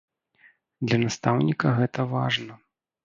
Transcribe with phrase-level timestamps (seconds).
[0.87, 2.53] Для настаўніка гэта важна.